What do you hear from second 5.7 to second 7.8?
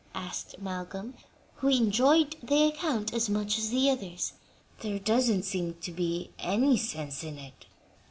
to be any sense in it."